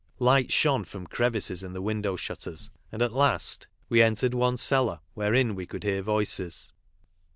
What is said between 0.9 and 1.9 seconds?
crevices in the